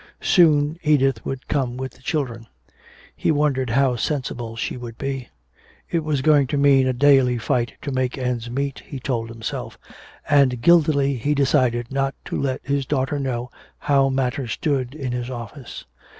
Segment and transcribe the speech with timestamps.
[0.23, 2.47] Soon Edith would come with the children.
[3.15, 5.29] He wondered how sensible she would be.
[5.91, 9.77] It was going to mean a daily fight to make ends meet, he told himself,
[10.27, 15.29] and guiltily he decided not to let his daughter know how matters stood in his
[15.29, 15.85] office.